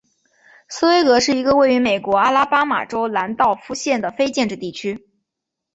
[0.67, 5.07] 斯威格是一个位于美国阿拉巴马州兰道夫县的非建制地区。